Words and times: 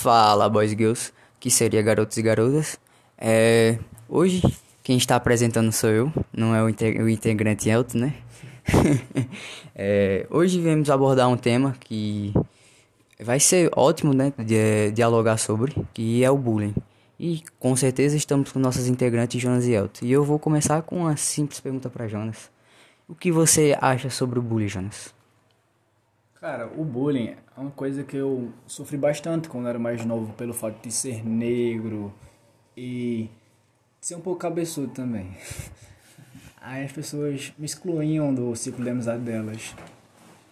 Fala, 0.00 0.48
boys 0.48 0.72
e 0.72 0.76
girls, 0.78 1.12
que 1.38 1.50
seria 1.50 1.82
garotos 1.82 2.16
e 2.16 2.22
garotas. 2.22 2.80
É, 3.18 3.78
hoje, 4.08 4.40
quem 4.82 4.96
está 4.96 5.14
apresentando 5.14 5.70
sou 5.72 5.90
eu, 5.90 6.12
não 6.32 6.54
é 6.54 6.62
o, 6.62 7.04
o 7.04 7.08
integrante 7.10 7.68
Elton, 7.68 7.98
né? 7.98 8.14
é, 9.76 10.26
hoje 10.30 10.58
viemos 10.58 10.88
abordar 10.88 11.28
um 11.28 11.36
tema 11.36 11.76
que 11.78 12.32
vai 13.22 13.38
ser 13.38 13.70
ótimo, 13.76 14.14
né, 14.14 14.32
de, 14.38 14.90
dialogar 14.92 15.36
sobre, 15.36 15.76
que 15.92 16.24
é 16.24 16.30
o 16.30 16.38
bullying. 16.38 16.74
E 17.18 17.42
com 17.58 17.76
certeza 17.76 18.16
estamos 18.16 18.50
com 18.50 18.58
nossos 18.58 18.88
integrantes 18.88 19.38
Jonas 19.38 19.66
e 19.66 19.72
Elton. 19.72 20.06
E 20.06 20.10
eu 20.10 20.24
vou 20.24 20.38
começar 20.38 20.80
com 20.80 21.00
uma 21.00 21.16
simples 21.18 21.60
pergunta 21.60 21.90
para 21.90 22.08
Jonas. 22.08 22.50
O 23.06 23.14
que 23.14 23.30
você 23.30 23.76
acha 23.78 24.08
sobre 24.08 24.38
o 24.38 24.42
bullying, 24.42 24.68
Jonas? 24.68 25.19
Cara, 26.40 26.72
o 26.74 26.82
bullying 26.86 27.36
é 27.54 27.60
uma 27.60 27.70
coisa 27.70 28.02
que 28.02 28.16
eu 28.16 28.50
sofri 28.66 28.96
bastante 28.96 29.46
quando 29.46 29.68
era 29.68 29.78
mais 29.78 30.06
novo, 30.06 30.32
pelo 30.32 30.54
fato 30.54 30.82
de 30.82 30.90
ser 30.90 31.22
negro 31.22 32.10
e 32.74 33.28
ser 34.00 34.14
um 34.14 34.22
pouco 34.22 34.40
cabeçudo 34.40 34.88
também. 34.88 35.36
Aí 36.56 36.82
as 36.82 36.92
pessoas 36.92 37.52
me 37.58 37.66
excluíam 37.66 38.32
do 38.32 38.56
ciclo 38.56 38.82
de 38.82 38.88
amizade 38.88 39.22
delas. 39.22 39.76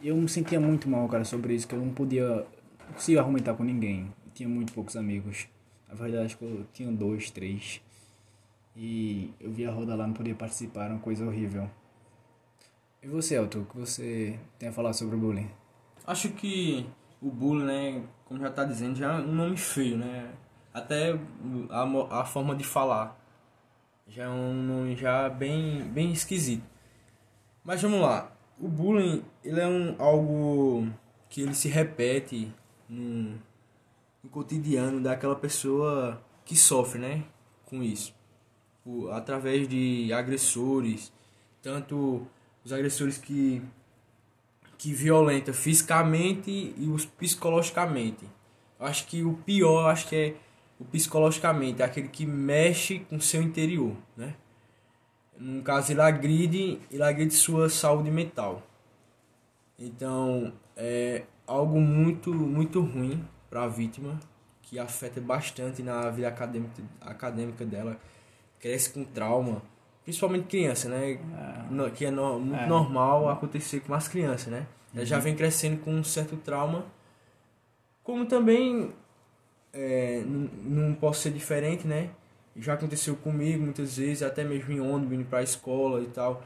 Eu 0.03 0.15
me 0.15 0.29
sentia 0.29 0.61
muito 0.61 0.91
mal, 0.91 1.09
cara, 1.09 1.25
sobre 1.25 1.55
isso, 1.55 1.67
que 1.67 1.75
eu 1.75 1.81
não 1.81 1.89
podia, 1.95 2.45
não 2.87 2.93
conseguia 2.93 3.21
argumentar 3.21 3.55
com 3.55 3.65
ninguém. 3.65 4.13
Eu 4.27 4.33
tinha 4.35 4.49
muito 4.49 4.75
poucos 4.75 4.95
amigos. 4.95 5.49
Na 5.89 5.95
verdade, 5.95 6.27
acho 6.27 6.37
que 6.37 6.45
eu 6.45 6.67
tinha 6.71 6.93
dois, 6.93 7.31
três. 7.31 7.81
E 8.77 9.33
eu 9.41 9.51
via 9.51 9.71
a 9.71 9.73
roda 9.73 9.95
lá, 9.95 10.07
não 10.07 10.13
podia 10.13 10.35
participar, 10.35 10.85
era 10.85 10.93
uma 10.93 11.01
coisa 11.01 11.25
horrível. 11.25 11.67
E 13.03 13.09
você, 13.09 13.37
Elton, 13.37 13.61
o 13.61 13.65
que 13.65 13.79
você 13.79 14.39
tem 14.59 14.69
a 14.69 14.73
falar 14.73 14.93
sobre 14.93 15.17
o 15.17 15.19
bullying? 15.19 15.49
Acho 16.09 16.31
que 16.31 16.87
o 17.21 17.31
bullying, 17.31 17.67
né, 17.67 18.03
como 18.25 18.41
já 18.41 18.49
está 18.49 18.65
dizendo, 18.65 18.97
já 18.97 19.13
é 19.13 19.21
um 19.21 19.35
nome 19.35 19.59
feio, 19.59 19.99
né? 19.99 20.33
Até 20.73 21.13
a, 21.69 22.21
a 22.21 22.25
forma 22.25 22.57
de 22.57 22.65
falar 22.65 23.15
já 24.07 24.25
é 24.25 24.29
um 24.31 24.55
nome 24.55 24.97
já 24.97 25.29
bem, 25.29 25.83
bem 25.83 26.11
esquisito. 26.11 26.65
Mas 27.63 27.83
vamos 27.83 28.01
lá. 28.01 28.33
O 28.59 28.67
bullying, 28.69 29.23
ele 29.45 29.61
é 29.61 29.67
um, 29.67 29.97
algo 29.99 30.89
que 31.29 31.43
ele 31.43 31.55
se 31.55 31.69
repete 31.69 32.51
no, 32.89 33.39
no 34.25 34.31
cotidiano 34.31 35.03
daquela 35.03 35.37
pessoa 35.37 36.23
que 36.43 36.57
sofre, 36.57 36.99
né, 36.99 37.25
com 37.67 37.83
isso. 37.83 38.15
Através 39.13 39.69
de 39.69 40.11
agressores, 40.11 41.13
tanto 41.61 42.27
os 42.65 42.73
agressores 42.73 43.19
que 43.19 43.63
que 44.79 44.95
violenta 44.95 45.53
fisicamente 45.53 46.73
e 46.79 46.89
os 46.89 47.05
psicologicamente. 47.05 48.25
Eu 48.79 48.87
acho 48.87 49.07
que 49.09 49.25
o 49.25 49.35
pior, 49.35 49.91
acho 49.91 50.09
que 50.09 50.17
é 50.17 50.35
o 50.79 50.85
psicologicamente, 50.85 51.83
é 51.83 51.85
aquele 51.85 52.09
que 52.09 52.25
mexe 52.25 53.01
com 53.01 53.21
seu 53.21 53.43
interior, 53.43 53.97
né? 54.17 54.35
No 55.37 55.63
caso, 55.63 55.93
ele 55.93 56.01
agride, 56.01 56.81
ele 56.91 57.03
agride 57.03 57.35
sua 57.35 57.69
saúde 57.69 58.11
mental. 58.11 58.63
Então, 59.79 60.53
é 60.77 61.25
algo 61.47 61.81
muito, 61.81 62.33
muito 62.33 62.81
ruim 62.81 63.25
para 63.51 63.65
a 63.65 63.69
vítima, 63.69 64.19
que 64.63 64.79
afeta 64.79 65.21
bastante 65.21 65.83
na 65.83 66.11
vida 66.11 66.29
acadêmica, 66.29 66.83
acadêmica 67.01 67.65
dela. 67.65 67.99
Cresce 68.61 68.93
com 68.93 69.05
trauma, 69.05 69.63
principalmente 70.09 70.47
criança, 70.47 70.89
né? 70.89 71.19
É. 71.77 71.91
Que 71.91 72.07
é 72.07 72.11
no, 72.11 72.41
muito 72.41 72.63
é. 72.63 72.67
normal 72.67 73.29
acontecer 73.29 73.81
com 73.81 73.93
as 73.93 74.09
crianças, 74.09 74.47
né? 74.47 74.67
Ela 74.95 75.05
já 75.05 75.17
uhum. 75.17 75.23
vem 75.23 75.37
crescendo 75.37 75.83
com 75.83 75.93
um 75.93 76.03
certo 76.03 76.35
trauma. 76.39 76.87
Como 78.03 78.25
também 78.25 78.91
é, 79.71 80.23
não, 80.27 80.95
posso 80.95 81.21
ser 81.21 81.31
diferente, 81.31 81.87
né? 81.87 82.09
Já 82.57 82.73
aconteceu 82.73 83.15
comigo 83.17 83.63
muitas 83.63 83.99
vezes, 83.99 84.23
até 84.23 84.43
mesmo 84.43 84.73
em 84.73 84.81
ônibus, 84.81 85.13
indo 85.13 85.25
pra 85.27 85.43
escola 85.43 86.01
e 86.01 86.07
tal. 86.07 86.43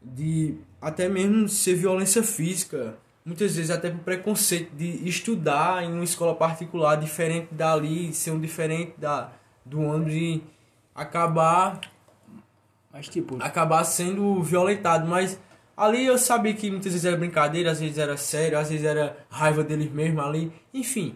De 0.00 0.56
até 0.80 1.10
mesmo 1.10 1.46
ser 1.46 1.74
violência 1.74 2.22
física. 2.22 2.96
Muitas 3.22 3.54
vezes 3.54 3.70
até 3.70 3.90
por 3.90 4.00
preconceito 4.00 4.74
de 4.74 5.06
estudar 5.06 5.84
em 5.84 5.92
uma 5.92 6.04
escola 6.04 6.34
particular 6.34 6.96
diferente 6.96 7.48
dali, 7.52 8.14
ser 8.14 8.30
um 8.30 8.40
diferente 8.40 8.94
da, 8.96 9.30
do 9.62 9.78
ônibus 9.78 10.14
e 10.14 10.42
acabar 10.94 11.78
mas, 12.92 13.08
tipo... 13.08 13.36
Acabar 13.40 13.84
sendo 13.84 14.42
violentado. 14.42 15.08
Mas 15.08 15.38
ali 15.76 16.06
eu 16.06 16.18
sabia 16.18 16.54
que 16.54 16.70
muitas 16.70 16.92
vezes 16.92 17.04
era 17.04 17.16
brincadeira, 17.16 17.70
às 17.70 17.80
vezes 17.80 17.98
era 17.98 18.16
sério, 18.16 18.58
às 18.58 18.70
vezes 18.70 18.84
era 18.84 19.16
raiva 19.30 19.62
deles 19.62 19.90
mesmo 19.90 20.20
ali. 20.20 20.52
Enfim. 20.72 21.14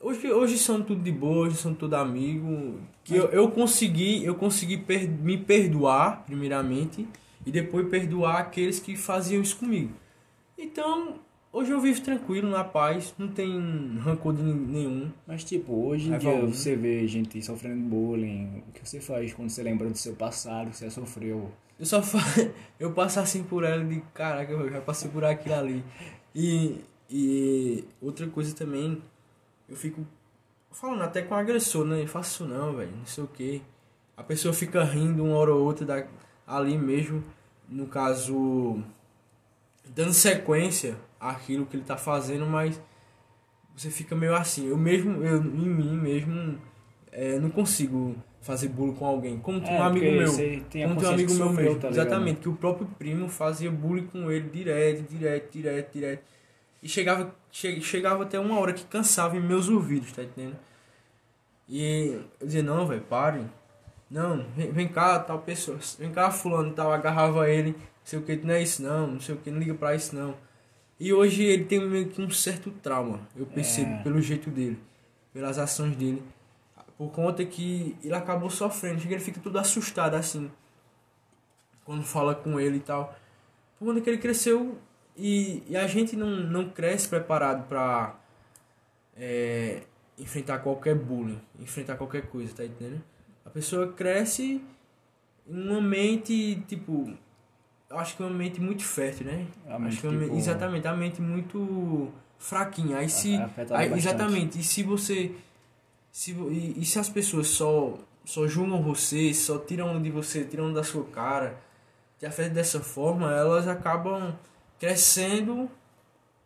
Hoje, 0.00 0.30
hoje 0.30 0.58
são 0.58 0.82
tudo 0.82 1.02
de 1.02 1.10
boa, 1.10 1.46
hoje 1.46 1.56
são 1.56 1.74
tudo 1.74 1.94
amigo. 1.94 2.80
Que 3.02 3.16
eu, 3.16 3.26
eu 3.26 3.50
consegui, 3.50 4.24
eu 4.24 4.34
consegui 4.34 4.76
per, 4.76 5.08
me 5.08 5.38
perdoar, 5.38 6.24
primeiramente, 6.26 7.08
e 7.44 7.50
depois 7.50 7.88
perdoar 7.88 8.38
aqueles 8.38 8.78
que 8.78 8.96
faziam 8.96 9.42
isso 9.42 9.56
comigo. 9.56 9.92
Então, 10.58 11.20
Hoje 11.56 11.70
eu 11.70 11.80
vivo 11.80 12.02
tranquilo, 12.02 12.50
na 12.50 12.62
paz, 12.62 13.14
não 13.16 13.28
tem 13.28 13.96
rancor 14.00 14.34
de 14.34 14.42
nenhum. 14.42 15.10
Mas 15.26 15.42
tipo, 15.42 15.72
hoje 15.86 16.12
em 16.12 16.18
dia 16.18 16.44
você 16.44 16.76
vê 16.76 17.08
gente 17.08 17.40
sofrendo 17.40 17.80
bullying, 17.80 18.62
o 18.68 18.72
que 18.72 18.86
você 18.86 19.00
faz 19.00 19.32
quando 19.32 19.48
você 19.48 19.62
lembra 19.62 19.88
do 19.88 19.96
seu 19.96 20.14
passado, 20.14 20.68
que 20.68 20.76
você 20.76 20.90
sofreu? 20.90 21.50
Eu 21.78 21.86
só 21.86 22.02
fa... 22.02 22.18
eu 22.78 22.92
passo 22.92 23.20
assim 23.20 23.42
por 23.42 23.64
ela 23.64 23.82
de 23.82 24.02
caraca, 24.12 24.52
eu 24.52 24.70
já 24.70 24.82
passei 24.82 25.10
por 25.10 25.24
aquilo 25.24 25.54
ali. 25.54 25.84
E, 26.34 26.84
e 27.08 27.84
outra 28.02 28.26
coisa 28.26 28.54
também, 28.54 29.00
eu 29.66 29.76
fico 29.76 30.06
falando 30.70 31.04
até 31.04 31.22
com 31.22 31.34
o 31.34 31.38
agressor, 31.38 31.86
né? 31.86 32.02
Eu 32.02 32.06
faço 32.06 32.44
isso 32.44 32.52
não, 32.52 32.76
velho, 32.76 32.92
não 32.94 33.06
sei 33.06 33.24
o 33.24 33.28
que. 33.28 33.62
A 34.14 34.22
pessoa 34.22 34.52
fica 34.52 34.84
rindo 34.84 35.24
uma 35.24 35.36
hora 35.36 35.54
ou 35.54 35.64
outra 35.64 35.86
da, 35.86 36.06
ali 36.46 36.76
mesmo, 36.76 37.24
no 37.66 37.86
caso, 37.86 38.78
dando 39.96 40.12
sequência 40.12 40.94
aquilo 41.18 41.64
que 41.64 41.74
ele 41.74 41.82
tá 41.82 41.96
fazendo, 41.96 42.44
mas 42.44 42.78
você 43.74 43.90
fica 43.90 44.14
meio 44.14 44.36
assim. 44.36 44.68
Eu 44.68 44.76
mesmo, 44.76 45.24
eu 45.24 45.38
em 45.38 45.68
mim 45.68 45.96
mesmo, 45.96 46.60
é, 47.10 47.38
não 47.38 47.48
consigo 47.48 48.14
fazer 48.42 48.68
bullying 48.68 48.94
com 48.94 49.06
alguém. 49.06 49.38
Como 49.38 49.58
é, 49.66 49.70
um 49.70 49.82
amigo 49.82 50.04
meu, 50.04 50.30
como 50.30 51.00
um 51.00 51.08
amigo 51.08 51.34
meu 51.34 51.50
mesmo, 51.50 51.80
tá 51.80 51.88
exatamente, 51.88 52.40
que 52.40 52.48
o 52.48 52.54
próprio 52.54 52.86
primo 52.98 53.26
fazia 53.26 53.70
bullying 53.70 54.06
com 54.06 54.30
ele 54.30 54.50
direto, 54.50 55.02
direto, 55.10 55.50
direto, 55.50 55.92
direto. 55.92 56.24
E 56.82 56.88
chegava, 56.88 57.34
che, 57.50 57.80
chegava 57.80 58.24
até 58.24 58.38
uma 58.38 58.60
hora 58.60 58.74
que 58.74 58.84
cansava 58.84 59.36
em 59.36 59.40
meus 59.40 59.68
ouvidos, 59.70 60.12
tá 60.12 60.22
entendendo? 60.22 60.58
E 61.66 62.20
eu 62.40 62.46
dizia, 62.46 62.62
não, 62.62 62.86
velho, 62.86 63.00
pare. 63.00 63.40
Não, 64.10 64.46
vem, 64.54 64.70
vem 64.70 64.88
cá, 64.88 65.18
tal 65.18 65.38
pessoa. 65.40 65.78
Vem 65.98 66.12
cá, 66.12 66.30
fulano, 66.30 66.72
tal, 66.74 66.92
agarrava 66.92 67.48
ele. 67.50 67.74
Não 68.06 68.10
sei 68.10 68.18
o 68.20 68.22
que, 68.22 68.36
não 68.36 68.54
é 68.54 68.62
isso 68.62 68.82
não, 68.84 69.06
não 69.08 69.20
sei 69.20 69.34
o 69.34 69.38
que, 69.38 69.50
não 69.50 69.58
liga 69.58 69.74
pra 69.74 69.92
isso 69.92 70.14
não. 70.14 70.36
E 70.98 71.12
hoje 71.12 71.42
ele 71.42 71.64
tem 71.64 71.84
meio 71.84 72.08
que 72.08 72.22
um 72.22 72.30
certo 72.30 72.70
trauma, 72.70 73.20
eu 73.34 73.44
percebo, 73.44 73.94
é. 73.94 74.02
pelo 74.04 74.22
jeito 74.22 74.48
dele, 74.48 74.78
pelas 75.32 75.58
ações 75.58 75.96
dele. 75.96 76.22
Por 76.96 77.10
conta 77.10 77.44
que 77.44 77.96
ele 78.04 78.14
acabou 78.14 78.48
sofrendo, 78.48 79.02
ele 79.02 79.18
fica 79.18 79.40
tudo 79.40 79.58
assustado 79.58 80.14
assim, 80.14 80.48
quando 81.84 82.04
fala 82.04 82.32
com 82.32 82.60
ele 82.60 82.76
e 82.76 82.80
tal. 82.80 83.12
Por 83.76 83.86
conta 83.86 84.00
que 84.00 84.08
ele 84.08 84.18
cresceu 84.18 84.78
e, 85.16 85.64
e 85.68 85.76
a 85.76 85.88
gente 85.88 86.14
não, 86.14 86.28
não 86.28 86.70
cresce 86.70 87.08
preparado 87.08 87.66
pra 87.66 88.20
é, 89.16 89.82
enfrentar 90.16 90.60
qualquer 90.60 90.94
bullying, 90.94 91.40
enfrentar 91.58 91.96
qualquer 91.96 92.28
coisa, 92.28 92.54
tá 92.54 92.64
entendendo? 92.64 93.02
A 93.44 93.50
pessoa 93.50 93.92
cresce 93.92 94.62
em 95.44 95.68
uma 95.68 95.80
mente, 95.80 96.62
tipo, 96.68 97.12
acho 97.90 98.16
que 98.16 98.22
é 98.22 98.26
uma 98.26 98.34
mente 98.34 98.60
muito 98.60 98.82
fértil, 98.82 99.26
né? 99.26 99.46
A 99.68 99.76
acho 99.76 100.00
que 100.00 100.06
é 100.06 100.10
tipo... 100.10 100.36
exatamente, 100.36 100.88
a 100.88 100.94
mente 100.94 101.22
muito 101.22 102.10
fraquinha. 102.38 102.98
Aí 102.98 103.08
se 103.08 103.36
aí, 103.70 103.92
exatamente, 103.92 104.58
e 104.58 104.62
se 104.62 104.82
você 104.82 105.32
se 106.10 106.32
e, 106.32 106.74
e, 106.78 106.84
se 106.84 106.98
as 106.98 107.08
pessoas 107.08 107.48
só 107.48 107.94
só 108.24 108.46
julgam 108.46 108.82
você, 108.82 109.32
só 109.32 109.58
tiram 109.58 110.00
de 110.02 110.10
você, 110.10 110.44
tiram 110.44 110.72
da 110.72 110.82
sua 110.82 111.04
cara, 111.04 111.58
te 112.18 112.26
afetam 112.26 112.54
dessa 112.54 112.80
forma, 112.80 113.32
elas 113.32 113.68
acabam 113.68 114.34
crescendo 114.78 115.70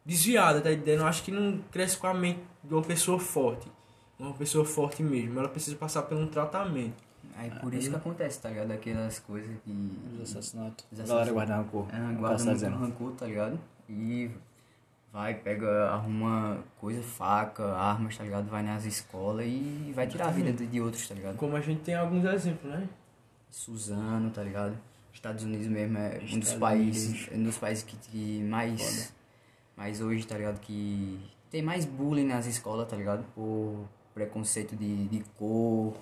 desviada, 0.05 0.61
tá 0.61 0.73
entendendo? 0.73 1.05
Acho 1.05 1.23
que 1.23 1.31
não 1.31 1.61
cresce 1.70 1.97
com 1.97 2.06
a 2.06 2.15
mente 2.15 2.41
de 2.62 2.75
uma 2.75 2.82
pessoa 2.82 3.19
forte. 3.19 3.67
Uma 4.19 4.35
pessoa 4.35 4.65
forte 4.67 5.03
mesmo, 5.03 5.38
ela 5.38 5.49
precisa 5.49 5.76
passar 5.76 6.03
por 6.03 6.17
um 6.19 6.26
tratamento. 6.26 7.03
Aí 7.41 7.51
por 7.51 7.73
isso 7.73 7.89
que 7.89 7.97
acontece, 7.97 8.39
tá 8.39 8.51
ligado? 8.51 8.71
Aquelas 8.71 9.19
coisas 9.19 9.51
que. 9.65 9.99
Os 10.13 10.21
assassinatos. 10.21 10.85
Os 10.93 11.01
assassinatos. 11.01 11.11
A 11.11 11.15
galera 11.15 11.33
guarda 11.33 11.57
rancor. 11.57 11.87
É, 11.89 12.13
guarda 12.13 12.45
muito 12.45 12.55
dizendo. 12.55 12.77
rancor, 12.77 13.13
tá 13.13 13.27
ligado? 13.27 13.59
E 13.89 14.31
vai, 15.11 15.35
pega, 15.35 15.89
arruma 15.89 16.63
coisa, 16.79 17.03
faca, 17.03 17.65
armas, 17.75 18.19
tá 18.19 18.25
ligado? 18.25 18.47
Vai 18.51 18.63
nas 18.63 18.85
escolas 18.85 19.47
e 19.47 19.91
vai 19.97 20.07
tirar 20.07 20.29
a 20.29 20.31
vida 20.31 20.53
de, 20.53 20.67
de 20.67 20.81
outros, 20.83 21.09
tá 21.09 21.15
ligado? 21.15 21.37
Como 21.37 21.57
a 21.57 21.61
gente 21.63 21.81
tem 21.81 21.95
alguns 21.95 22.27
exemplos, 22.27 22.71
né? 22.71 22.87
Suzano, 23.49 24.31
tá 24.31 24.43
ligado? 24.43 24.77
Estados 25.11 25.43
Unidos 25.43 25.67
mesmo 25.67 25.97
é 25.97 26.21
um 26.33 26.39
dos 26.39 26.53
países, 26.53 27.29
um 27.33 27.43
dos 27.43 27.57
países 27.57 27.83
que, 27.83 27.97
que 27.97 28.43
mais, 28.43 29.15
mais 29.75 30.03
hoje, 30.03 30.27
tá 30.27 30.37
ligado? 30.37 30.61
Que 30.61 31.19
tem 31.51 31.63
mais 31.63 31.87
bullying 31.87 32.27
nas 32.27 32.45
escolas, 32.47 32.87
tá 32.87 32.97
ligado? 32.97 33.25
Por 33.35 33.89
preconceito 34.15 34.77
de, 34.77 35.09
de 35.09 35.25
cor, 35.39 35.95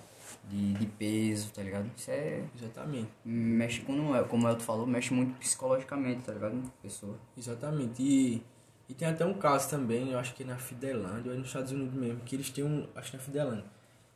de, 0.49 0.73
de 0.73 0.85
peso, 0.85 1.51
tá 1.51 1.61
ligado? 1.61 1.89
Isso 1.95 2.11
é. 2.11 2.43
Exatamente. 2.55 3.09
Mexe 3.23 3.81
com, 3.81 3.93
como 4.25 4.45
o 4.45 4.49
Elton 4.49 4.63
falou, 4.63 4.87
mexe 4.87 5.13
muito 5.13 5.37
psicologicamente, 5.39 6.23
tá 6.23 6.33
ligado? 6.33 6.61
Pessoa. 6.81 7.17
Exatamente. 7.37 8.01
E, 8.01 8.43
e 8.87 8.93
tem 8.93 9.07
até 9.07 9.25
um 9.25 9.33
caso 9.33 9.69
também, 9.69 10.11
eu 10.11 10.19
acho 10.19 10.33
que 10.33 10.43
é 10.43 10.45
na 10.45 10.57
Fidelândia, 10.57 11.31
ou 11.31 11.35
é 11.35 11.39
nos 11.39 11.47
Estados 11.47 11.71
Unidos 11.71 11.93
mesmo, 11.93 12.19
que 12.21 12.35
eles 12.35 12.49
têm 12.49 12.63
um. 12.63 12.87
Acho 12.95 13.11
que 13.11 13.17
na 13.17 13.23
Fidelândia. 13.23 13.65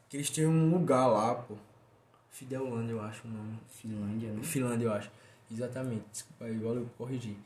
Que 0.09 0.17
eles 0.17 0.29
têm 0.29 0.45
um 0.45 0.69
lugar 0.69 1.07
lá, 1.07 1.35
pô. 1.35 1.55
Fidelândia, 2.29 2.93
eu 2.93 3.01
acho 3.01 3.27
o 3.27 3.31
nome. 3.31 3.59
Finlândia, 3.69 4.31
né? 4.31 4.43
Finlândia, 4.43 4.85
eu 4.85 4.93
acho. 4.93 5.11
Exatamente. 5.51 6.03
Desculpa 6.11 6.45
aí, 6.45 6.55
igual 6.55 6.75
eu 6.75 6.89
corrigi. 6.97 7.37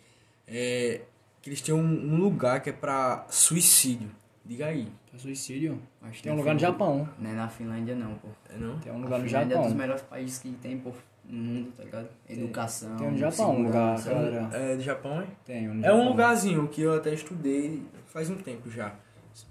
É, 0.48 1.02
que 1.42 1.50
eles 1.50 1.62
têm 1.62 1.76
um, 1.76 1.80
um 1.80 2.18
lugar 2.18 2.62
que 2.62 2.70
é 2.70 2.74
pra 2.74 3.26
suicídio. 3.30 4.10
Diga 4.48 4.68
aí. 4.68 4.88
Pra 5.10 5.20
suicídio? 5.20 5.80
Acho 6.02 6.14
que 6.18 6.24
Tem 6.24 6.32
um 6.32 6.36
na 6.36 6.42
lugar 6.42 6.54
no 6.54 6.60
Japão. 6.60 7.10
Não 7.20 7.30
é 7.30 7.34
na 7.34 7.50
Finlândia, 7.50 7.96
não, 7.96 8.16
pô. 8.16 8.28
É 8.50 8.58
não? 8.58 8.80
Tem 8.80 8.92
um 8.92 8.96
A 8.96 9.00
lugar 9.00 9.20
no 9.20 9.26
Finlândia 9.28 9.56
é 9.56 9.58
um 9.58 9.62
dos 9.62 9.70
Japão. 9.72 9.78
melhores 9.78 10.02
países 10.04 10.40
que 10.40 10.52
tem, 10.54 10.78
pô, 10.80 10.92
no 11.26 11.38
mundo, 11.44 11.72
tá 11.76 11.84
ligado? 11.84 12.08
Educação. 12.30 12.96
Tem 12.96 13.08
um 13.08 13.12
no 13.12 13.18
Japão, 13.18 13.56
um 13.56 13.64
lugar, 13.64 14.02
galera. 14.04 14.50
É 14.54 14.76
do 14.78 14.82
Japão, 14.84 15.22
é? 15.22 15.28
Tem 15.46 15.70
um 15.70 15.74
no 15.76 15.86
É 15.86 15.92
um 15.94 15.98
Japão. 15.98 16.10
lugarzinho 16.12 16.68
que 16.70 16.82
eu 16.82 16.94
até 16.96 17.14
estudei 17.14 17.84
faz 18.08 18.30
um 18.30 18.36
tempo 18.38 18.70
já. 18.72 18.96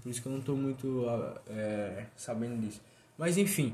Por 0.03 0.09
isso 0.09 0.21
que 0.21 0.27
eu 0.27 0.31
não 0.33 0.41
tô 0.41 0.55
muito 0.55 1.05
ah, 1.07 1.39
é, 1.47 2.05
sabendo 2.15 2.59
disso. 2.59 2.81
Mas 3.17 3.37
enfim, 3.37 3.73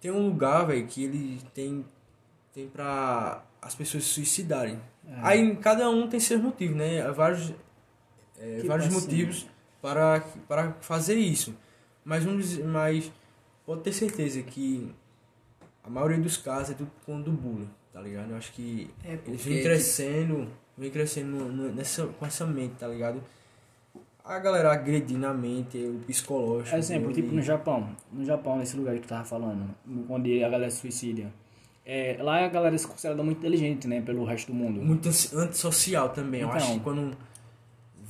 tem 0.00 0.10
um 0.10 0.28
lugar, 0.28 0.66
velho, 0.66 0.86
que 0.86 1.04
ele 1.04 1.40
tem, 1.52 1.84
tem 2.54 2.66
pra 2.68 3.42
as 3.60 3.74
pessoas 3.74 4.04
se 4.04 4.10
suicidarem. 4.10 4.78
É. 5.06 5.14
Aí 5.22 5.56
cada 5.56 5.90
um 5.90 6.06
tem 6.08 6.18
seus 6.20 6.40
motivos, 6.40 6.76
né? 6.76 7.02
Vários, 7.10 7.52
é, 8.38 8.56
Tipo 8.56 8.68
vários 8.68 8.86
assim. 8.86 9.00
motivos 9.00 9.46
para, 9.84 10.20
para 10.48 10.72
fazer 10.80 11.16
isso. 11.16 11.54
Mas, 12.02 12.24
dizer- 12.24 12.64
mas 12.64 13.12
pode 13.66 13.82
ter 13.82 13.92
certeza 13.92 14.40
que 14.42 14.90
a 15.82 15.90
maioria 15.90 16.16
dos 16.18 16.38
casos 16.38 16.70
é 16.70 16.74
do 16.74 16.86
ponto 17.04 17.30
do 17.30 17.32
bullying, 17.36 17.68
tá 17.92 18.00
ligado? 18.00 18.30
Eu 18.30 18.36
acho 18.38 18.50
que 18.54 18.90
É, 19.04 19.18
eles 19.26 19.44
vêm 19.44 19.62
crescendo, 19.62 20.48
vem 20.78 20.90
crescendo 20.90 21.36
nessa, 21.74 22.06
com 22.06 22.24
essa 22.24 22.46
mente, 22.46 22.76
tá 22.78 22.88
ligado? 22.88 23.22
A 24.24 24.38
galera 24.38 24.72
agredindo 24.72 25.26
a 25.26 25.34
mente, 25.34 25.76
o 25.76 25.98
psicológico. 26.06 26.74
Exemplo, 26.78 27.12
tipo 27.12 27.30
no 27.34 27.42
Japão. 27.42 27.94
No 28.10 28.24
Japão, 28.24 28.56
nesse 28.56 28.74
lugar 28.74 28.94
que 28.94 29.02
tu 29.02 29.08
tava 29.08 29.24
falando, 29.24 29.68
onde 30.08 30.42
a 30.42 30.48
galera 30.48 30.70
se 30.70 30.78
suicida. 30.80 31.30
É, 31.84 32.16
lá 32.22 32.42
a 32.42 32.48
galera 32.48 32.78
se 32.78 32.86
considera 32.88 33.22
muito 33.22 33.36
inteligente, 33.40 33.86
né, 33.86 34.00
pelo 34.00 34.24
resto 34.24 34.46
do 34.50 34.54
mundo. 34.54 34.80
Muito 34.80 35.06
anti- 35.10 35.36
antissocial 35.36 36.08
também. 36.08 36.40
Eu 36.40 36.46
Então. 36.48 36.56
acho 36.56 36.72
que 36.72 36.80
quando 36.80 37.14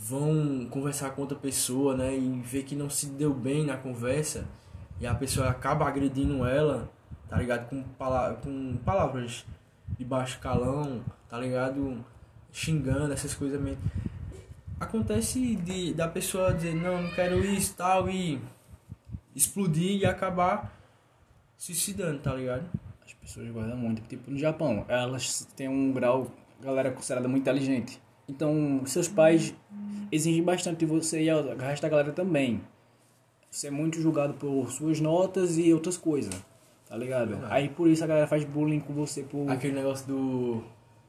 vão 0.07 0.67
conversar 0.67 1.11
com 1.11 1.23
outra 1.23 1.39
pessoa, 1.39 1.97
né, 1.97 2.15
e 2.15 2.41
vê 2.43 2.63
que 2.63 2.77
não 2.77 2.91
se 2.91 3.07
deu 3.07 3.33
bem 3.33 3.65
na 3.65 3.79
conversa, 3.79 4.47
e 5.01 5.07
a 5.07 5.15
pessoa 5.15 5.49
acaba 5.49 5.89
agredindo 5.89 6.45
ela, 6.45 6.91
tá 7.27 7.39
ligado? 7.39 7.69
Com, 7.71 7.83
pala 7.83 8.35
com 8.35 8.77
palavras 8.85 9.47
de 9.99 10.05
baixo 10.05 10.39
calão, 10.41 11.03
tá 11.29 11.39
ligado? 11.39 12.05
Xingando, 12.53 13.15
essas 13.15 13.35
coisas 13.35 13.59
mesmo. 13.59 13.83
Acontece 14.79 15.57
de, 15.57 15.95
da 15.95 16.07
pessoa 16.07 16.53
dizer, 16.53 16.75
não, 16.75 17.03
não 17.03 17.11
quero 17.11 17.43
isso 17.43 17.75
tal, 17.75 18.09
e 18.11 18.39
explodir 19.35 20.01
e 20.01 20.05
acabar 20.05 20.71
suicidando, 21.57 22.19
tá 22.19 22.35
ligado? 22.35 22.69
As 23.03 23.15
pessoas 23.15 23.49
guardam 23.51 23.77
muito. 23.77 24.03
Tipo, 24.03 24.31
no 24.31 24.39
Japão, 24.39 24.85
elas 24.87 25.47
têm 25.57 25.69
um 25.69 25.93
grau, 25.93 26.31
galera 26.61 26.91
é 26.91 26.93
considerada 26.93 27.27
muito 27.27 27.43
inteligente. 27.43 28.04
Então, 28.29 28.83
seus 28.87 29.09
pais 29.09 29.55
exigem 30.11 30.43
bastante 30.43 30.79
de 30.79 30.87
você 30.87 31.23
e 31.23 31.33
o 31.33 31.57
resto 31.57 31.83
da 31.83 31.89
galera 31.89 32.13
também. 32.13 32.61
Você 33.51 33.69
é 33.69 33.71
muito 33.71 34.01
julgado 34.01 34.35
por 34.35 34.71
suas 34.73 35.01
notas 35.01 35.59
e 35.59 35.73
outras 35.73 35.97
coisas, 35.97 36.35
tá 36.89 36.97
ligado? 36.97 37.39
Aí 37.51 37.69
por 37.69 37.89
isso 37.89 38.03
a 38.03 38.07
galera 38.07 38.27
faz 38.27 38.45
bullying 38.45 38.81
com 38.81 38.93
você 38.93 39.23
por... 39.23 39.49
Aquele 39.49 39.75
negócio 39.75 40.07
do, 40.07 40.55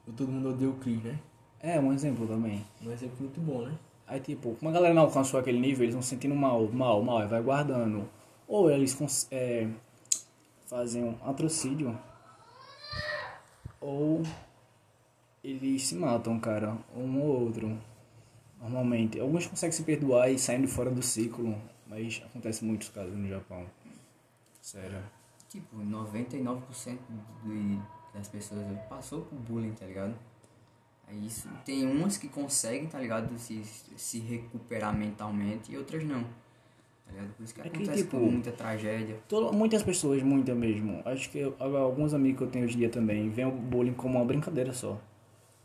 do 0.05 0.13
Todo 0.15 0.31
Mundo 0.31 0.49
Odeia 0.49 0.69
o 0.69 0.75
Chris, 0.75 1.01
né? 1.01 1.19
É, 1.59 1.79
um 1.79 1.91
exemplo 1.91 2.27
também. 2.27 2.63
Um 2.85 2.91
exemplo 2.91 3.15
muito 3.19 3.39
bom, 3.41 3.61
né? 3.61 3.73
Aí, 4.07 4.19
tipo, 4.19 4.55
como 4.59 4.69
a 4.69 4.73
galera 4.73 4.93
não 4.93 5.03
alcançou 5.03 5.39
aquele 5.39 5.59
nível, 5.59 5.83
eles 5.83 5.95
vão 5.95 6.03
se 6.03 6.09
sentindo 6.09 6.35
mal, 6.35 6.67
mal, 6.67 7.01
mal, 7.01 7.19
aí 7.19 7.27
vai 7.27 7.41
guardando. 7.41 8.07
Ou 8.47 8.69
eles 8.69 8.95
é, 9.31 9.67
fazem 10.67 11.03
um 11.03 11.15
atrocídio, 11.27 11.97
ou 13.81 14.21
eles 15.49 15.85
se 15.87 15.95
matam, 15.95 16.39
cara, 16.39 16.77
um 16.95 17.19
ou 17.21 17.41
outro. 17.45 17.77
Normalmente. 18.61 19.19
Alguns 19.19 19.45
conseguem 19.47 19.71
se 19.71 19.83
perdoar 19.83 20.29
e 20.31 20.39
saem 20.39 20.61
de 20.61 20.67
fora 20.67 20.89
do 20.89 21.01
ciclo, 21.03 21.55
mas 21.87 22.21
acontece 22.25 22.63
muitos 22.65 22.89
casos 22.89 23.15
no 23.15 23.27
Japão. 23.27 23.65
Sério. 24.61 24.97
Tipo, 25.49 25.77
99% 25.77 26.97
de, 27.43 27.79
das 28.13 28.27
pessoas 28.27 28.61
passou 28.89 29.21
por 29.21 29.37
bullying, 29.39 29.73
tá 29.73 29.85
ligado? 29.85 30.15
Aí 31.07 31.25
isso, 31.27 31.47
tem 31.63 31.85
umas 31.85 32.17
que 32.17 32.27
conseguem, 32.27 32.87
tá 32.87 32.99
ligado? 32.99 33.37
Se, 33.37 33.61
se 33.95 34.19
recuperar 34.19 34.95
mentalmente 34.97 35.71
e 35.71 35.77
outras 35.77 36.03
não. 36.03 36.23
Tá 36.23 37.11
ligado? 37.11 37.33
Por 37.35 37.43
isso 37.43 37.53
que 37.53 37.61
É 37.61 37.63
que, 37.65 37.69
acontece 37.69 38.03
tipo, 38.03 38.17
com 38.17 38.25
muita 38.31 38.51
tragédia. 38.51 39.19
Todo- 39.29 39.53
muitas 39.53 39.83
pessoas, 39.83 40.23
muita 40.23 40.55
mesmo. 40.55 41.03
Acho 41.05 41.29
que 41.29 41.37
eu- 41.37 41.55
alguns 41.59 42.15
amigos 42.15 42.39
que 42.39 42.43
eu 42.45 42.49
tenho 42.49 42.65
hoje 42.65 42.73
em 42.73 42.79
dia 42.79 42.89
também 42.89 43.29
veem 43.29 43.47
o 43.47 43.51
bullying 43.51 43.93
como 43.93 44.17
uma 44.17 44.25
brincadeira 44.25 44.73
só. 44.73 44.99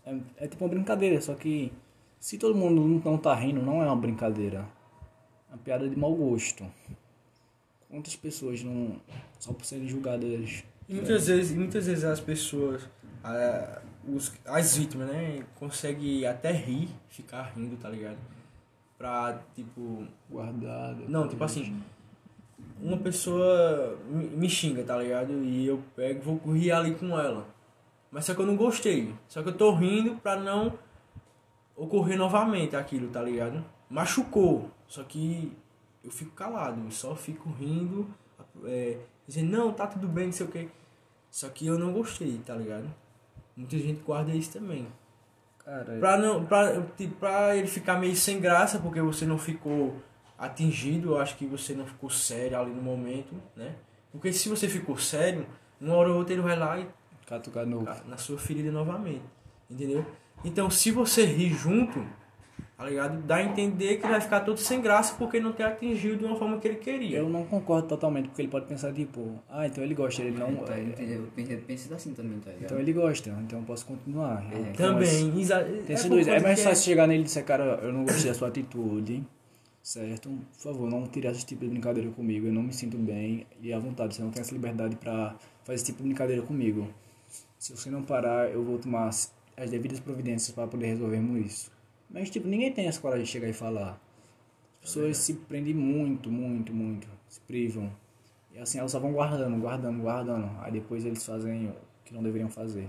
É, 0.05 0.17
é 0.38 0.49
tipo 0.49 0.64
uma 0.64 0.70
brincadeira, 0.70 1.20
só 1.20 1.35
que 1.35 1.73
se 2.19 2.37
todo 2.37 2.55
mundo 2.55 3.02
não 3.05 3.17
tá 3.17 3.35
rindo, 3.35 3.62
não 3.62 3.82
é 3.82 3.87
uma 3.87 3.97
brincadeira. 3.97 4.67
É 5.49 5.55
uma 5.55 5.58
piada 5.58 5.88
de 5.88 5.97
mau 5.97 6.14
gosto. 6.14 6.67
Quantas 7.88 8.14
pessoas 8.14 8.62
não. 8.62 9.00
só 9.38 9.52
por 9.52 9.64
serem 9.64 9.88
julgadas. 9.88 10.62
E 10.88 10.94
muitas 10.94 11.26
vezes, 11.26 11.52
e 11.52 11.55
muitas 11.55 11.87
vezes 11.87 12.05
as 12.05 12.20
pessoas, 12.20 12.82
ah, 13.25 13.81
os, 14.06 14.32
as 14.44 14.76
vítimas, 14.76 15.08
né, 15.08 15.44
conseguem 15.56 16.26
até 16.26 16.52
rir, 16.52 16.88
ficar 17.08 17.52
rindo, 17.56 17.76
tá 17.76 17.88
ligado? 17.88 18.19
Pra, 18.99 19.41
tipo, 19.55 20.06
guardadas. 20.31 21.08
não, 21.08 21.26
tipo 21.26 21.43
assim, 21.43 21.81
uma 22.82 22.99
pessoa 22.99 23.99
me, 24.08 24.26
me 24.26 24.49
xinga, 24.49 24.82
tá 24.85 24.97
ligado? 24.99 25.32
E 25.43 25.67
eu 25.67 25.82
pego 25.97 26.20
e 26.20 26.23
vou 26.23 26.55
rir 26.55 26.73
ali 26.73 26.94
com 26.94 27.19
ela. 27.19 27.47
Mas 28.10 28.24
só 28.24 28.34
que 28.34 28.40
eu 28.40 28.46
não 28.46 28.56
gostei. 28.56 29.14
Só 29.28 29.42
que 29.42 29.48
eu 29.48 29.56
tô 29.56 29.72
rindo 29.74 30.16
pra 30.16 30.36
não 30.36 30.78
ocorrer 31.76 32.18
novamente 32.18 32.76
aquilo, 32.76 33.08
tá 33.08 33.22
ligado? 33.22 33.64
Machucou. 33.88 34.70
Só 34.86 35.04
que 35.04 35.56
eu 36.04 36.10
fico 36.10 36.32
calado, 36.32 36.80
eu 36.84 36.90
só 36.90 37.14
fico 37.14 37.50
rindo, 37.50 38.08
é, 38.64 38.99
dizendo, 39.26 39.50
não, 39.50 39.73
tá 39.73 39.87
tudo 39.87 40.08
bem, 40.08 40.26
não 40.26 40.32
sei 40.32 40.46
o 40.46 40.50
que. 40.50 40.68
Só 41.30 41.49
que 41.49 41.66
eu 41.66 41.78
não 41.78 41.92
gostei, 41.92 42.38
tá 42.44 42.54
ligado? 42.54 42.92
Muita 43.56 43.78
gente 43.78 44.00
guarda 44.00 44.32
isso 44.32 44.52
também. 44.52 44.88
Cara, 45.64 45.99
Pra, 45.99 46.16
não, 46.16 46.44
pra, 46.44 46.82
tipo, 46.96 47.14
pra 47.16 47.54
ele 47.56 47.68
ficar 47.68 47.99
meio 47.99 48.16
sem 48.16 48.40
graça, 48.40 48.78
porque 48.80 49.00
você 49.00 49.25
não 49.25 49.38
ficou 49.38 49.94
atingido, 50.37 51.11
eu 51.11 51.18
acho 51.20 51.37
que 51.37 51.46
você 51.46 51.75
não 51.75 51.87
ficou 51.87 52.11
sério 52.11 52.58
ali 52.58 52.73
no 52.73 52.82
momento, 52.82 53.35
né? 53.54 53.76
Porque 54.11 54.32
se 54.32 54.49
você 54.49 54.68
ficou 54.68 54.96
sério, 54.96 55.46
uma 55.80 55.94
hora 55.94 56.11
ou 56.11 56.16
outra 56.16 56.32
ele 56.32 56.42
vai 56.42 56.56
lá 56.58 56.80
e 56.80 56.88
catucar 57.30 57.64
no. 57.64 57.82
na 58.06 58.16
sua 58.18 58.37
ferida 58.37 58.70
novamente, 58.70 59.22
entendeu? 59.70 60.04
Então, 60.44 60.68
se 60.70 60.90
você 60.90 61.25
rir 61.25 61.50
junto, 61.54 62.04
tá 62.76 62.84
ligado? 62.87 63.22
Dá 63.22 63.37
a 63.37 63.42
entender 63.44 63.96
que 63.99 64.04
ele 64.04 64.12
vai 64.12 64.20
ficar 64.20 64.40
todo 64.40 64.58
sem 64.58 64.80
graça 64.80 65.14
porque 65.18 65.38
não 65.38 65.52
tem 65.52 65.64
atingido 65.66 66.16
de 66.18 66.25
uma 66.25 66.34
forma 66.37 66.58
que 66.58 66.66
ele 66.66 66.78
queria. 66.78 67.18
Eu 67.18 67.28
não 67.28 67.44
concordo 67.44 67.87
totalmente, 67.88 68.28
porque 68.28 68.42
ele 68.42 68.49
pode 68.49 68.66
pensar, 68.66 68.92
tipo, 68.92 69.38
ah, 69.49 69.66
então 69.66 69.84
ele 69.84 69.94
gosta, 69.94 70.22
ele 70.22 70.37
não. 70.38 70.50
Então, 70.50 70.75
é, 70.75 70.80
eu 71.16 71.28
penso, 71.37 71.52
eu 71.52 71.58
penso 71.60 71.94
assim 71.94 72.14
também, 72.14 72.38
tá 72.40 72.50
ligado? 72.50 72.64
então 72.64 72.78
ele 72.80 72.92
gosta, 72.92 73.30
então 73.44 73.58
eu 73.60 73.64
posso 73.64 73.87
continuar. 73.87 74.44
É. 74.52 74.60
esse- 74.62 74.72
Também, 74.72 75.30
Tem 75.87 75.94
esses 75.94 76.08
dois. 76.08 76.26
É 76.26 76.30
coisa 76.32 76.46
mais 76.46 76.62
fácil 76.62 76.84
chegar 76.84 77.06
nele 77.06 77.20
e 77.20 77.25
dizer, 77.25 77.44
cara, 77.44 77.78
eu 77.82 77.92
não 77.92 78.04
gostei 78.04 78.30
da 78.30 78.34
sua 78.34 78.49
atitude, 78.49 79.22
certo? 79.82 80.30
Por 80.30 80.62
favor, 80.62 80.90
não 80.90 81.06
tire 81.06 81.28
esse 81.28 81.44
tipo 81.44 81.62
de 81.64 81.68
brincadeira 81.70 82.10
comigo, 82.10 82.46
eu 82.46 82.52
não 82.52 82.62
me 82.62 82.72
sinto 82.72 82.96
bem 82.96 83.46
e 83.62 83.72
à 83.75 83.78
vontade, 83.78 84.14
você 84.14 84.22
não 84.22 84.30
tem 84.30 84.40
essa 84.40 84.52
liberdade 84.54 84.96
pra 84.96 85.37
fazer 85.64 85.75
esse 85.76 85.84
tipo 85.84 85.99
de 85.99 86.04
brincadeira 86.08 86.40
comigo. 86.42 86.88
Se 87.61 87.76
você 87.76 87.90
não 87.90 88.02
parar, 88.02 88.50
eu 88.50 88.64
vou 88.64 88.79
tomar 88.79 89.09
as 89.09 89.33
as 89.57 89.71
devidas 89.71 90.00
providências 90.00 90.55
para 90.55 90.67
poder 90.67 90.87
resolvermos 90.87 91.45
isso. 91.45 91.71
Mas, 92.09 92.31
tipo, 92.31 92.49
ninguém 92.49 92.73
tem 92.73 92.87
essa 92.87 92.99
coragem 92.99 93.25
de 93.26 93.31
chegar 93.31 93.47
e 93.47 93.52
falar. 93.52 94.00
As 94.83 94.88
pessoas 94.88 95.19
se 95.19 95.35
prendem 95.35 95.75
muito, 95.75 96.31
muito, 96.33 96.73
muito, 96.73 97.07
se 97.29 97.38
privam. 97.40 97.93
E 98.55 98.59
assim, 98.59 98.79
elas 98.79 98.90
só 98.90 98.99
vão 98.99 99.12
guardando, 99.12 99.61
guardando, 99.61 100.00
guardando. 100.00 100.50
Aí 100.62 100.73
depois 100.73 101.05
eles 101.05 101.26
fazem 101.26 101.69
o 101.69 101.75
que 102.07 102.14
não 102.14 102.23
deveriam 102.23 102.49
fazer. 102.49 102.88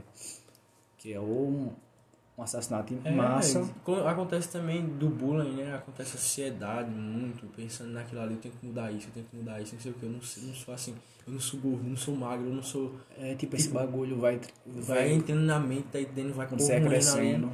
Que 0.98 1.12
é 1.12 1.20
ou 1.20 1.50
um, 1.50 1.74
um 2.38 2.42
assassinato 2.44 2.94
em 2.94 3.01
É, 3.04 3.12
massa. 3.12 3.70
co- 3.84 4.08
Acontece 4.08 4.50
também 4.50 4.86
do 4.86 5.10
bullying, 5.10 5.56
né? 5.58 5.75
Acontece 5.75 6.16
ansiedade 6.16 6.90
muito, 6.90 7.48
pensando 7.48 7.92
naquilo 7.92 8.22
ali, 8.22 8.36
eu 8.36 8.40
tenho 8.40 8.54
que 8.56 8.66
mudar 8.66 8.90
isso, 8.94 9.08
eu 9.10 9.13
tenho 9.13 9.25
que 9.25 9.36
mudar 9.36 9.62
isso, 9.62 9.75
não 9.75 9.82
sei 9.82 9.92
o 9.92 9.96
que, 9.96 10.04
eu 10.06 10.10
não, 10.10 10.22
sei- 10.22 10.44
não 10.44 10.54
sou 10.54 10.74
assim, 10.74 10.96
eu 11.28 11.34
não 11.34 11.40
sou 11.40 11.60
gordo, 11.60 11.84
eu 11.84 11.90
não 11.90 11.98
sou 11.98 12.16
magro, 12.16 12.48
eu 12.48 12.54
não 12.54 12.63
sou. 12.63 12.96
É 13.18 13.36
tipo, 13.36 13.56
esse 13.56 13.70
bagulho 13.70 14.20
vai. 14.20 14.40
Vai, 14.66 14.98
vai 14.98 15.13
entrando 15.13 15.42
na 15.42 15.60
mente, 15.60 15.84
tá 15.92 15.98
aí 15.98 16.06
dentro 16.06 16.34
vai 16.34 16.48
Você 16.48 16.74
é 16.74 16.82
crescendo. 16.82 17.51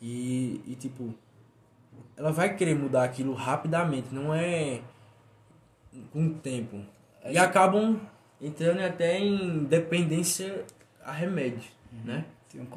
E, 0.00 0.60
e 0.66 0.74
tipo, 0.74 1.14
ela 2.16 2.30
vai 2.30 2.54
querer 2.54 2.74
mudar 2.74 3.04
aquilo 3.04 3.32
rapidamente, 3.34 4.14
não 4.14 4.34
é 4.34 4.80
com 6.12 6.26
o 6.26 6.34
tempo. 6.34 6.80
E 7.24 7.38
acabam 7.38 7.98
entrando 8.40 8.80
até 8.80 9.18
em 9.18 9.64
dependência 9.64 10.64
a 11.02 11.12
remédio 11.12 11.70
uhum. 11.92 12.04
né? 12.04 12.24